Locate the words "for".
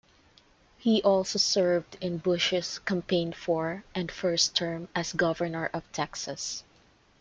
3.33-3.83